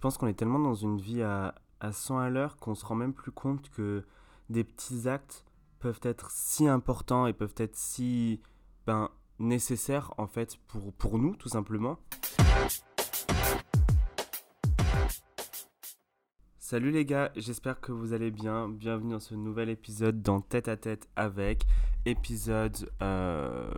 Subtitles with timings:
[0.00, 2.94] pense qu'on est tellement dans une vie à, à 100 à l'heure qu'on se rend
[2.94, 4.04] même plus compte que
[4.48, 5.44] des petits actes
[5.78, 8.40] peuvent être si importants et peuvent être si
[8.86, 11.98] ben, nécessaires en fait pour, pour nous tout simplement.
[16.70, 18.68] Salut les gars, j'espère que vous allez bien.
[18.68, 21.64] Bienvenue dans ce nouvel épisode dans Tête à Tête avec.
[22.06, 23.72] Épisode, euh,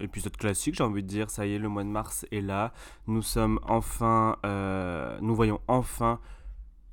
[0.00, 1.28] épisode classique, j'ai envie de dire.
[1.28, 2.72] Ça y est, le mois de mars est là.
[3.06, 6.20] Nous sommes enfin, euh, nous voyons enfin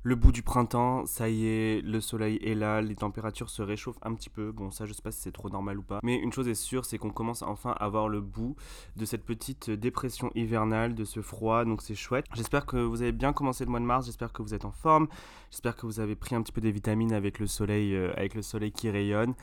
[0.06, 3.98] le bout du printemps, ça y est, le soleil est là, les températures se réchauffent
[4.02, 4.52] un petit peu.
[4.52, 5.98] Bon, ça, je sais pas si c'est trop normal ou pas.
[6.04, 8.54] Mais une chose est sûre, c'est qu'on commence enfin à voir le bout
[8.94, 11.64] de cette petite dépression hivernale, de ce froid.
[11.64, 12.24] Donc, c'est chouette.
[12.34, 14.06] J'espère que vous avez bien commencé le mois de mars.
[14.06, 15.08] J'espère que vous êtes en forme.
[15.50, 18.36] J'espère que vous avez pris un petit peu des vitamines avec le soleil, euh, avec
[18.36, 19.34] le soleil qui rayonne.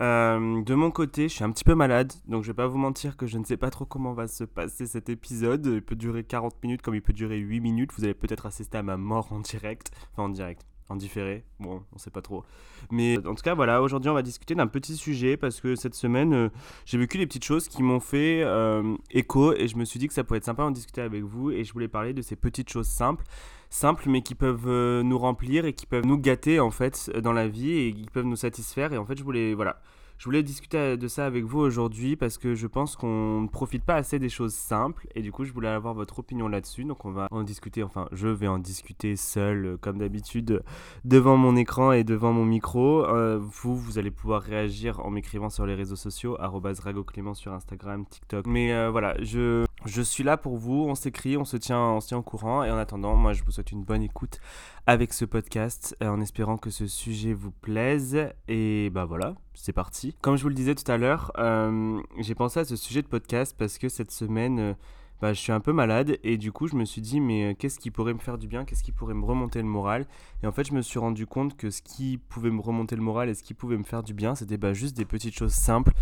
[0.00, 2.78] Euh, de mon côté, je suis un petit peu malade, donc je vais pas vous
[2.78, 5.66] mentir que je ne sais pas trop comment va se passer cet épisode.
[5.66, 7.90] Il peut durer 40 minutes comme il peut durer 8 minutes.
[7.96, 9.90] Vous allez peut-être assister à ma mort en direct.
[10.12, 10.66] Enfin, en direct.
[10.88, 12.44] En différé, bon, on sait pas trop.
[12.90, 15.94] Mais en tout cas, voilà, aujourd'hui on va discuter d'un petit sujet parce que cette
[15.94, 16.48] semaine euh,
[16.84, 20.06] j'ai vécu des petites choses qui m'ont fait euh, écho et je me suis dit
[20.06, 22.36] que ça pourrait être sympa d'en discuter avec vous et je voulais parler de ces
[22.36, 23.24] petites choses simples
[23.72, 27.32] simples mais qui peuvent euh, nous remplir et qui peuvent nous gâter en fait dans
[27.32, 28.92] la vie et qui peuvent nous satisfaire.
[28.92, 29.80] Et en fait je voulais voilà
[30.18, 33.84] je voulais discuter de ça avec vous aujourd'hui parce que je pense qu'on ne profite
[33.84, 36.84] pas assez des choses simples et du coup je voulais avoir votre opinion là-dessus.
[36.84, 37.82] Donc on va en discuter.
[37.82, 40.62] Enfin je vais en discuter seul euh, comme d'habitude
[41.04, 43.04] devant mon écran et devant mon micro.
[43.04, 48.04] Euh, vous vous allez pouvoir réagir en m'écrivant sur les réseaux sociaux @ragoclément sur Instagram
[48.06, 48.46] TikTok.
[48.46, 52.08] Mais voilà je je suis là pour vous, on s'écrit, on se tient, on se
[52.08, 52.62] tient au courant.
[52.62, 54.40] Et en attendant, moi, je vous souhaite une bonne écoute
[54.86, 58.28] avec ce podcast, euh, en espérant que ce sujet vous plaise.
[58.48, 60.14] Et bah voilà, c'est parti.
[60.20, 63.06] Comme je vous le disais tout à l'heure, euh, j'ai pensé à ce sujet de
[63.06, 64.74] podcast parce que cette semaine, euh,
[65.20, 66.18] bah, je suis un peu malade.
[66.24, 68.64] Et du coup, je me suis dit, mais qu'est-ce qui pourrait me faire du bien?
[68.64, 70.06] Qu'est-ce qui pourrait me remonter le moral?
[70.42, 73.02] Et en fait, je me suis rendu compte que ce qui pouvait me remonter le
[73.02, 75.52] moral et ce qui pouvait me faire du bien, c'était bah, juste des petites choses
[75.52, 75.92] simples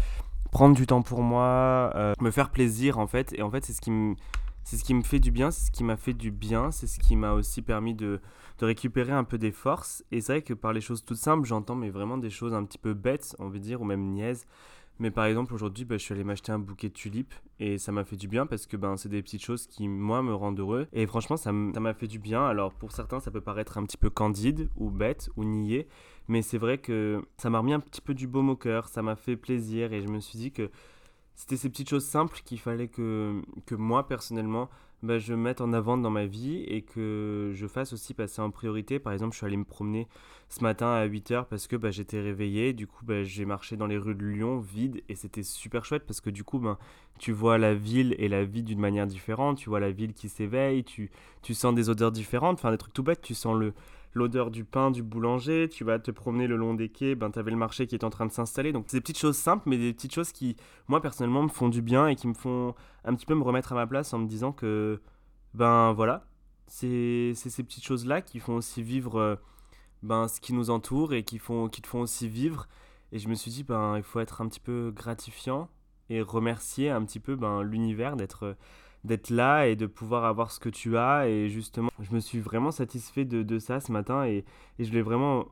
[0.50, 3.32] prendre du temps pour moi, euh, me faire plaisir en fait.
[3.34, 4.16] Et en fait, c'est ce qui me,
[4.64, 6.86] c'est ce qui me fait du bien, c'est ce qui m'a fait du bien, c'est
[6.86, 8.20] ce qui m'a aussi permis de,
[8.58, 10.04] de, récupérer un peu des forces.
[10.12, 12.64] Et c'est vrai que par les choses toutes simples, j'entends mais vraiment des choses un
[12.64, 14.46] petit peu bêtes, on veut dire, ou même niaises.
[15.00, 17.90] Mais par exemple, aujourd'hui, bah, je suis allé m'acheter un bouquet de tulipes et ça
[17.90, 20.60] m'a fait du bien parce que ben, c'est des petites choses qui, moi, me rendent
[20.60, 20.88] heureux.
[20.92, 22.44] Et franchement, ça m'a fait du bien.
[22.44, 25.88] Alors, pour certains, ça peut paraître un petit peu candide ou bête ou niais.
[26.28, 28.88] Mais c'est vrai que ça m'a remis un petit peu du baume au cœur.
[28.88, 30.70] Ça m'a fait plaisir et je me suis dit que
[31.40, 33.40] c'était ces petites choses simples qu'il fallait que,
[33.70, 34.68] moi, personnellement,
[35.02, 38.50] bah, je mette en avant dans ma vie et que je fasse aussi passer en
[38.50, 38.98] priorité.
[38.98, 40.06] Par exemple, je suis allé me promener
[40.50, 42.74] ce matin à 8h parce que bah, j'étais réveillé.
[42.74, 46.04] Du coup, bah, j'ai marché dans les rues de Lyon vides et c'était super chouette
[46.06, 46.76] parce que du coup, ben,
[47.18, 49.56] tu vois la ville et la vie d'une manière différente.
[49.56, 52.92] Tu vois la ville qui s'éveille, tu, tu sens des odeurs différentes, enfin des trucs
[52.92, 53.22] tout bêtes.
[53.22, 53.72] Tu sens le,
[54.12, 57.38] l'odeur du pain du boulanger, tu vas te promener le long des quais, ben, tu
[57.38, 58.72] avais le marché qui est en train de s'installer.
[58.72, 60.56] Donc, c'est des petites choses simples, mais des petites choses qui,
[60.88, 63.72] moi, personnellement, me font du bien et qui me font un petit peu me remettre
[63.72, 65.00] à ma place en me disant que,
[65.54, 66.24] ben voilà,
[66.66, 69.36] c'est ces petites choses-là qui font aussi vivre euh,
[70.02, 72.68] ben, ce qui nous entoure et qui, font, qui te font aussi vivre.
[73.12, 75.68] Et je me suis dit, ben, il faut être un petit peu gratifiant
[76.08, 78.56] et remercier un petit peu ben, l'univers d'être
[79.04, 81.28] d'être là et de pouvoir avoir ce que tu as.
[81.28, 84.44] Et justement, je me suis vraiment satisfait de, de ça ce matin et,
[84.78, 85.46] et, je voulais vraiment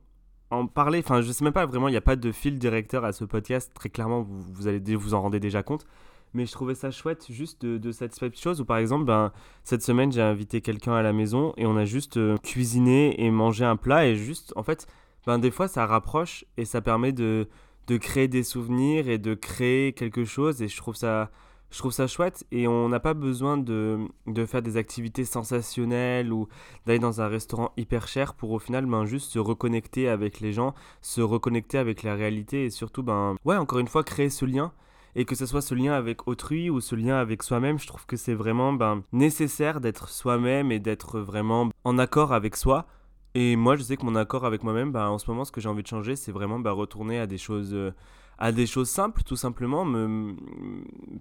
[0.51, 1.01] en parler.
[1.01, 3.25] Enfin, je sais même pas vraiment, il n'y a pas de fil directeur à ce
[3.25, 3.73] podcast.
[3.75, 5.87] Très clairement, vous, vous allez vous en rendez déjà compte.
[6.35, 8.61] Mais je trouvais ça chouette juste de, de satisfaire des choses.
[8.61, 9.33] Ou par exemple, ben,
[9.65, 13.31] cette semaine, j'ai invité quelqu'un à la maison et on a juste euh, cuisiné et
[13.31, 14.07] mangé un plat.
[14.07, 14.87] Et juste, en fait,
[15.27, 17.49] ben, des fois, ça rapproche et ça permet de,
[17.87, 20.61] de créer des souvenirs et de créer quelque chose.
[20.61, 21.31] Et je trouve ça
[21.71, 26.33] je trouve ça chouette et on n'a pas besoin de, de, faire des activités sensationnelles
[26.33, 26.49] ou
[26.87, 30.53] d'aller dans un restaurant hyper cher pour au final ben, juste se reconnecter avec les
[30.53, 34.45] gens, se reconnecter avec la réalité et surtout, ben, ouais, encore une fois, créer ce
[34.45, 34.73] lien.
[35.15, 38.07] Et que ce soit ce lien avec autrui ou ce lien avec soi-même, je trouve
[38.07, 42.87] que c'est vraiment ben, nécessaire d'être soi-même et d'être vraiment en accord avec soi.
[43.35, 45.61] Et moi, je sais que mon accord avec moi-même, ben, en ce moment, ce que
[45.61, 47.75] j'ai envie de changer, c'est vraiment ben, retourner à des choses...
[47.75, 47.93] Euh,
[48.39, 50.37] à des choses simples, tout simplement, me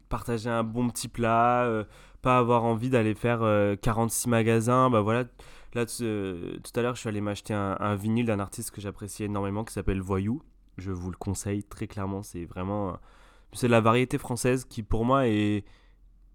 [0.09, 1.83] partager un bon petit plat, euh,
[2.21, 3.39] pas avoir envie d'aller faire
[3.81, 5.25] 46 euh, magasins, bah voilà.
[5.73, 9.23] Là, euh, tout à l'heure, je suis allé m'acheter un, vinyle d'un artiste que j'apprécie
[9.23, 10.41] énormément qui s'appelle Voyou.
[10.77, 12.97] Je vous le conseille très clairement, c'est vraiment
[13.53, 15.65] c'est la variété française qui pour moi est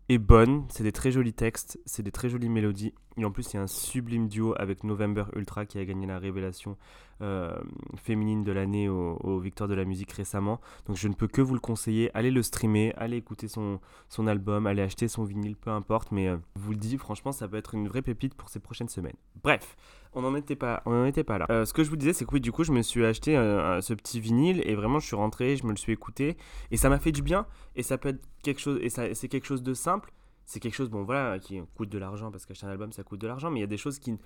[0.09, 2.93] est bonne, c'est des très jolis textes, c'est des très jolies mélodies.
[3.17, 6.07] Et en plus, il y a un sublime duo avec November Ultra qui a gagné
[6.07, 6.77] la révélation
[7.23, 7.57] euh,
[7.97, 10.61] féminine de l'année au, au, Victoire de la musique récemment.
[10.87, 12.11] Donc je ne peux que vous le conseiller.
[12.15, 16.13] Allez le streamer, allez écouter son, son album, allez acheter son vinyle, peu importe.
[16.13, 18.59] Mais euh, je vous le dis, franchement, ça peut être une vraie pépite pour ces
[18.59, 19.17] prochaines semaines.
[19.43, 19.77] Bref,
[20.15, 21.47] on n'en était pas, était pas là.
[21.51, 23.35] Euh, ce que je vous disais, c'est que oui, du coup, je me suis acheté
[23.35, 26.37] ce petit vinyle et vraiment, je suis rentré, je me le suis écouté
[26.71, 27.47] et ça m'a fait du bien.
[27.77, 30.13] Et ça peut être quelque chose, et c'est quelque chose de simple
[30.45, 33.21] c'est quelque chose, bon voilà, qui coûte de l'argent parce qu'acheter un album ça coûte
[33.21, 34.19] de l'argent, mais il y a des choses qui,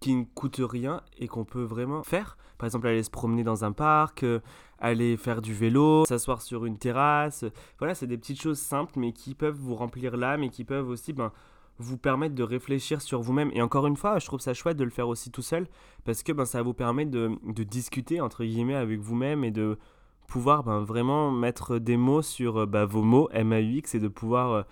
[0.00, 2.36] qui ne coûtent rien et qu'on peut vraiment faire.
[2.58, 4.40] Par exemple, aller se promener dans un parc, euh,
[4.78, 7.44] aller faire du vélo, s'asseoir sur une terrasse.
[7.78, 10.88] Voilà, c'est des petites choses simples mais qui peuvent vous remplir l'âme et qui peuvent
[10.88, 11.32] aussi ben,
[11.78, 13.50] vous permettre de réfléchir sur vous-même.
[13.52, 15.66] Et encore une fois, je trouve ça chouette de le faire aussi tout seul
[16.04, 19.78] parce que ben, ça vous permet de, de discuter entre guillemets avec vous-même et de
[20.26, 24.52] pouvoir ben, vraiment mettre des mots sur euh, ben, vos mots M-A-U-X et de pouvoir
[24.52, 24.62] euh,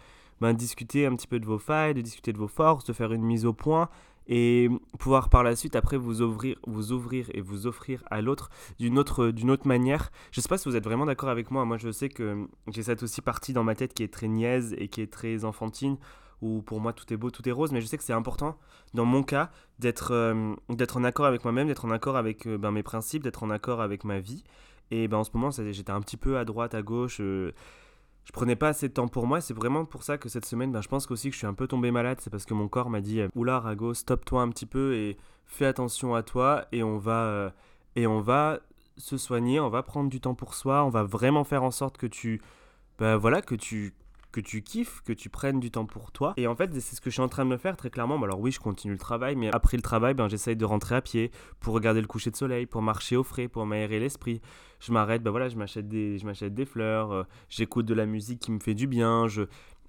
[0.41, 3.12] ben, discuter un petit peu de vos failles, de discuter de vos forces, de faire
[3.12, 3.88] une mise au point
[4.26, 4.69] et
[4.99, 8.99] pouvoir par la suite après vous ouvrir, vous ouvrir et vous offrir à l'autre d'une
[8.99, 10.11] autre, d'une autre manière.
[10.32, 11.65] Je sais pas si vous êtes vraiment d'accord avec moi.
[11.65, 14.75] Moi, je sais que j'ai cette aussi partie dans ma tête qui est très niaise
[14.79, 15.99] et qui est très enfantine
[16.44, 18.59] où pour moi tout est beau, tout est rose, mais je sais que c'est important,
[18.93, 22.59] dans mon cas, d'être euh, d'être en accord avec moi-même, d'être en accord avec euh,
[22.59, 24.44] ben, mes principes, d'être en accord avec ma vie.
[24.91, 27.19] Et ben, en ce moment, j'étais un petit peu à droite, à gauche.
[27.21, 27.53] Euh,
[28.25, 29.41] je prenais pas assez de temps pour moi.
[29.41, 31.55] C'est vraiment pour ça que cette semaine, ben, je pense aussi que je suis un
[31.55, 32.19] peu tombé malade.
[32.21, 35.17] C'est parce que mon corps m'a dit Oula, Rago, stop-toi un petit peu et
[35.47, 36.67] fais attention à toi.
[36.73, 37.50] Et on va, euh,
[37.97, 38.61] et on va
[38.97, 40.85] se soigner, on va prendre du temps pour soi.
[40.85, 42.41] On va vraiment faire en sorte que tu,
[42.99, 43.94] ben, voilà, que tu,
[44.35, 46.35] que tu kiffes, que tu prennes du temps pour toi.
[46.37, 48.21] Et en fait, c'est ce que je suis en train de me faire très clairement.
[48.21, 51.01] alors oui, je continue le travail, mais après le travail, ben, j'essaye de rentrer à
[51.01, 54.41] pied pour regarder le coucher de soleil, pour marcher au frais, pour m'aérer l'esprit.
[54.81, 56.19] Je m'arrête, ben voilà, je m'achète des,
[56.51, 59.43] des fleurs, euh, j'écoute de la musique qui me fait du bien, je,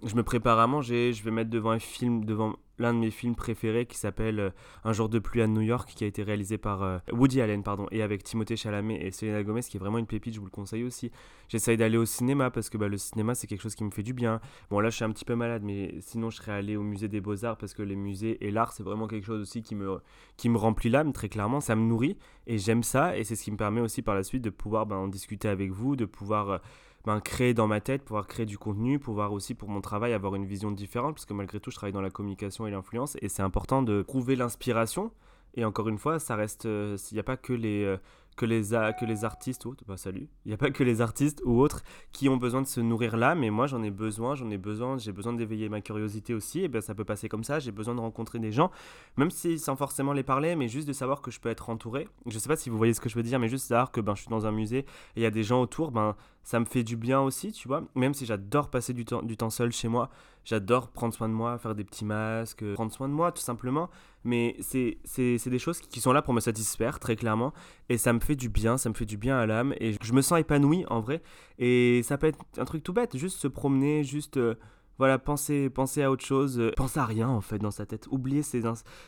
[0.03, 3.11] je me prépare à manger, je vais mettre devant un film, devant l'un de mes
[3.11, 4.49] films préférés qui s'appelle euh,
[4.83, 7.63] Un jour de pluie à New York, qui a été réalisé par euh, Woody Allen,
[7.63, 10.45] pardon, et avec Timothée Chalamet et Selena Gomez, qui est vraiment une pépite, je vous
[10.45, 11.11] le conseille aussi.
[11.47, 14.03] J'essaye d'aller au cinéma parce que bah, le cinéma, c'est quelque chose qui me fait
[14.03, 14.41] du bien.
[14.69, 17.07] Bon, là, je suis un petit peu malade, mais sinon, je serais allé au musée
[17.07, 19.99] des Beaux-Arts parce que les musées et l'art, c'est vraiment quelque chose aussi qui me,
[20.35, 21.61] qui me remplit l'âme, très clairement.
[21.61, 24.23] Ça me nourrit et j'aime ça, et c'est ce qui me permet aussi par la
[24.23, 26.49] suite de pouvoir ben, en discuter avec vous, de pouvoir.
[26.49, 26.57] Euh,
[27.05, 30.35] ben, créer dans ma tête, pouvoir créer du contenu, pouvoir aussi pour mon travail avoir
[30.35, 33.29] une vision différente, parce que malgré tout je travaille dans la communication et l'influence, et
[33.29, 35.11] c'est important de trouver l'inspiration.
[35.57, 37.97] Et encore une fois, ça reste, euh, il n'y a pas que les, euh,
[38.35, 38.61] que les,
[38.99, 41.61] que les artistes ou autres, bah salut, il n'y a pas que les artistes ou
[41.61, 44.57] autres qui ont besoin de se nourrir là, mais moi j'en ai besoin, j'en ai
[44.57, 47.71] besoin, j'ai besoin d'éveiller ma curiosité aussi, et bien ça peut passer comme ça, j'ai
[47.71, 48.71] besoin de rencontrer des gens,
[49.17, 52.07] même si sans forcément les parler, mais juste de savoir que je peux être entouré.
[52.27, 54.01] Je sais pas si vous voyez ce que je veux dire, mais juste savoir que
[54.01, 54.85] ben, je suis dans un musée et
[55.17, 56.15] il y a des gens autour, ben,
[56.45, 59.35] ça me fait du bien aussi, tu vois, même si j'adore passer du temps, du
[59.35, 60.09] temps seul chez moi,
[60.45, 63.89] j'adore prendre soin de moi, faire des petits masques, prendre soin de moi tout simplement,
[64.23, 67.51] mais c'est des choses qui sont là pour me satisfaire très clairement,
[67.89, 69.73] et ça me fait du bien, ça me fait du bien à l'âme.
[69.79, 71.21] Et je me sens épanoui en vrai.
[71.57, 74.55] Et ça peut être un truc tout bête, juste se promener, juste euh,
[74.99, 78.43] voilà, penser, penser à autre chose, euh, à rien en fait dans sa tête, oublier
[78.43, 78.63] ses,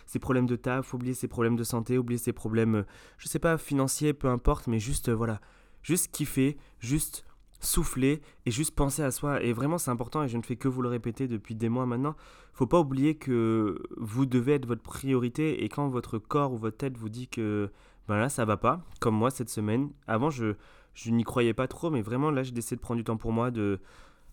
[0.06, 2.84] ses problèmes de taf, oublier ses problèmes de santé, oublier ses problèmes, euh,
[3.20, 5.40] je sais pas, financiers, peu importe, mais juste voilà,
[5.84, 7.27] juste kiffer, juste
[7.60, 9.42] souffler et juste penser à soi.
[9.42, 11.86] Et vraiment, c'est important et je ne fais que vous le répéter depuis des mois
[11.86, 12.16] maintenant.
[12.54, 16.78] Faut pas oublier que vous devez être votre priorité et quand votre corps ou votre
[16.78, 17.70] tête vous dit que
[18.08, 19.92] ben là, ça va pas, comme moi cette semaine.
[20.08, 20.56] Avant, je,
[20.94, 23.34] je n'y croyais pas trop, mais vraiment, là, j'ai décidé de prendre du temps pour
[23.34, 23.80] moi, de,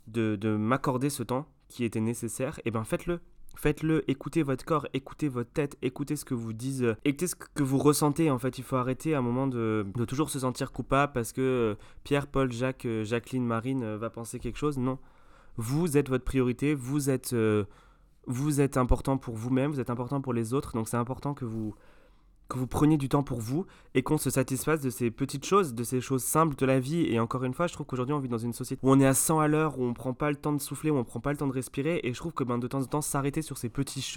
[0.07, 2.61] de, de m'accorder ce temps qui était nécessaire.
[2.65, 3.21] Et ben, faites-le.
[3.57, 7.63] Faites-le, écoutez votre corps, écoutez votre tête, écoutez ce que vous disent, écoutez ce que
[7.63, 8.31] vous ressentez.
[8.31, 11.41] En fait, il faut arrêter à un moment de, toujours se sentir coupable parce que
[11.41, 14.77] euh, Pierre, Paul, Jacques, euh, Jacqueline, Marine euh, va penser quelque chose.
[14.79, 14.99] Non.
[15.57, 17.35] Vous êtes votre priorité, vous êtes,
[18.27, 20.73] vous êtes important pour vous-même, vous êtes important pour les autres.
[20.73, 21.77] Donc c'est important que vous,
[22.49, 25.75] que vous preniez du temps pour vous et qu'on se satisfasse de ces petites choses,
[25.75, 27.07] de ces choses simples de la vie.
[27.07, 29.07] Et encore une fois, je trouve qu'aujourd'hui on vit dans une société où on est
[29.07, 31.21] à 100 à l'heure, où on prend pas le temps de souffler, où on prend
[31.21, 32.01] pas le temps de respirer.
[32.05, 33.71] Et je trouve que ben, de temps en temps, s'arrêter sur, ces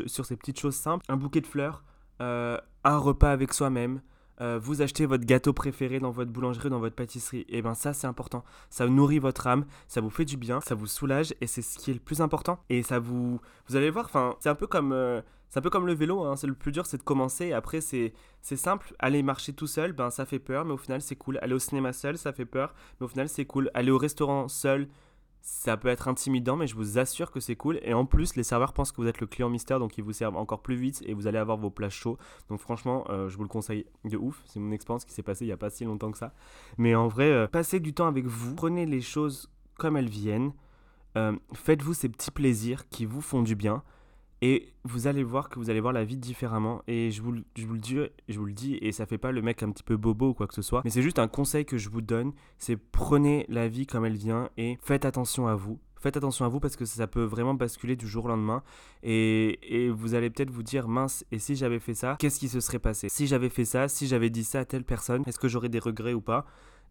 [0.07, 1.83] sur ces petites choses simples, un bouquet de fleurs,
[2.21, 4.01] euh, un repas avec soi-même,
[4.39, 7.93] euh, vous achetez votre gâteau préféré dans votre boulangerie, dans votre pâtisserie, et ben ça
[7.93, 8.43] c'est important.
[8.69, 11.77] Ça nourrit votre âme, ça vous fait du bien, ça vous soulage et c'est ce
[11.79, 12.59] qui est le plus important.
[12.69, 15.69] Et ça vous, vous allez voir, enfin c'est un peu comme, euh, c'est un peu
[15.69, 16.23] comme le vélo.
[16.23, 16.35] Hein.
[16.35, 17.53] C'est le plus dur, c'est de commencer.
[17.53, 18.93] Après c'est, c'est simple.
[18.99, 21.39] Aller marcher tout seul, ben ça fait peur, mais au final c'est cool.
[21.41, 23.71] Aller au cinéma seul, ça fait peur, mais au final c'est cool.
[23.73, 24.87] Aller au restaurant seul,
[25.47, 27.79] ça peut être intimidant, mais je vous assure que c'est cool.
[27.83, 30.11] Et en plus, les serveurs pensent que vous êtes le client mystère, donc ils vous
[30.11, 32.17] servent encore plus vite et vous allez avoir vos plats chauds.
[32.49, 34.43] Donc franchement, euh, je vous le conseille de ouf.
[34.45, 36.33] C'est mon expérience qui s'est passée il n'y a pas si longtemps que ça.
[36.77, 40.51] Mais en vrai, euh, passez du temps avec vous, prenez les choses comme elles viennent.
[41.17, 43.83] Euh, faites-vous ces petits plaisirs qui vous font du bien.
[44.41, 46.83] Et vous allez voir que vous allez voir la vie différemment.
[46.87, 47.97] Et je vous, je vous, le, dis,
[48.29, 50.33] je vous le dis, et ça fait pas le mec un petit peu bobo ou
[50.33, 50.81] quoi que ce soit.
[50.83, 52.33] Mais c'est juste un conseil que je vous donne.
[52.57, 55.79] C'est prenez la vie comme elle vient et faites attention à vous.
[55.99, 58.61] Faites attention à vous parce que ça peut vraiment basculer du jour au lendemain.
[59.01, 62.49] Et, et vous allez peut-être vous dire, mince, et si j'avais fait ça, qu'est-ce qui
[62.49, 63.09] se serait passé?
[63.09, 65.79] Si j'avais fait ça, si j'avais dit ça à telle personne, est-ce que j'aurais des
[65.79, 66.45] regrets ou pas?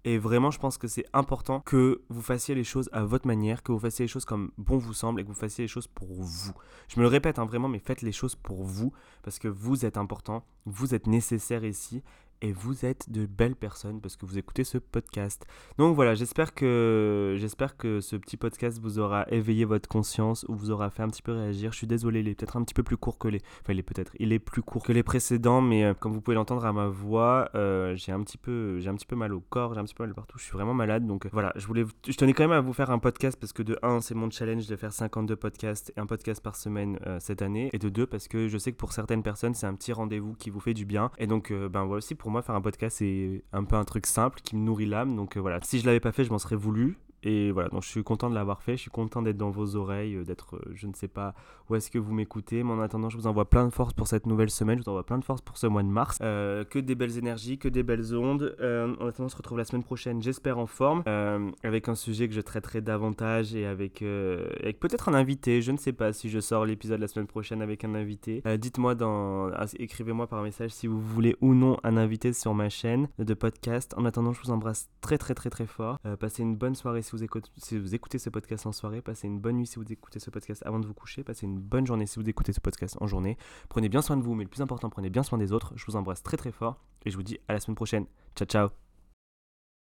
[0.07, 3.65] Et vraiment, je pense que c'est important que vous fassiez les choses à votre manière,
[3.65, 5.89] que vous fassiez les choses comme bon vous semble et que vous fassiez les choses
[5.89, 6.53] pour vous.
[6.87, 8.93] Je me le répète hein, vraiment, mais faites les choses pour vous
[9.25, 12.05] parce que vous êtes important, vous êtes nécessaire ici
[12.43, 15.47] et vous êtes de belles personnes parce que vous écoutez ce podcast.
[15.79, 20.55] Donc voilà, j'espère que j'espère que ce petit podcast vous aura éveillé votre conscience ou
[20.55, 21.73] vous aura fait un petit peu réagir.
[21.73, 23.79] Je suis désolé, il est peut-être un petit peu plus court que les enfin il
[23.79, 26.65] est peut-être il est plus court que les précédents mais euh, comme vous pouvez l'entendre
[26.65, 29.75] à ma voix, euh, j'ai un petit peu j'ai un petit peu mal au corps,
[29.75, 31.85] j'ai un petit peu mal partout, je suis vraiment malade donc euh, voilà, je voulais
[32.07, 34.31] je tenais quand même à vous faire un podcast parce que de 1, c'est mon
[34.31, 38.07] challenge de faire 52 podcasts et un podcast par semaine cette année et de 2
[38.07, 40.75] parce que je sais que pour certaines personnes, c'est un petit rendez-vous qui vous fait
[40.75, 43.63] du bien et donc ben voilà aussi pour pour moi, faire un podcast, c'est un
[43.63, 45.15] peu un truc simple qui me nourrit l'âme.
[45.15, 46.99] Donc euh, voilà, si je l'avais pas fait, je m'en serais voulu.
[47.27, 49.75] Et voilà, donc je suis content de l'avoir fait, je suis content d'être dans vos
[49.75, 51.35] oreilles, euh, d'être, euh, je ne sais pas
[51.69, 54.07] où est-ce que vous m'écoutez, mais en attendant, je vous envoie plein de force pour
[54.07, 56.19] cette nouvelle semaine, je vous envoie plein de force pour ce mois de mars.
[56.23, 58.55] Euh, que des belles énergies, que des belles ondes.
[58.61, 61.03] en attendant, on se retrouve la semaine prochaine, j'espère en forme,
[61.65, 65.63] avec un sujet que je traiterai davantage et avec, avec peut-être un invité.
[65.63, 68.45] Je ne sais pas si je sors l'épisode la semaine prochaine avec un invité.
[68.57, 73.09] Dites-moi ah, écrivez-moi par message si vous voulez ou non un invité sur ma chaîne
[73.19, 73.95] de podcast.
[73.97, 75.99] En attendant, je vous embrasse très très très très fort.
[76.21, 77.03] passez une bonne soirée
[77.57, 80.31] si vous écoutez ce podcast en soirée, passez une bonne nuit si vous écoutez ce
[80.31, 83.07] podcast avant de vous coucher, passez une bonne journée si vous écoutez ce podcast en
[83.07, 83.37] journée.
[83.69, 85.73] Prenez bien soin de vous, mais le plus important, prenez bien soin des autres.
[85.77, 88.07] Je vous embrasse très très fort et je vous dis à la semaine prochaine.
[88.35, 88.86] Ciao ciao